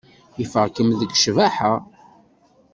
[0.43, 1.73] Ifeɣ-kem deg ccbaḥa.